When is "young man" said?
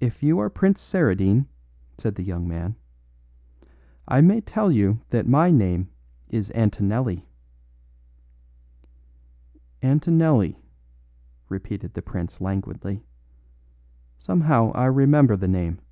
2.22-2.74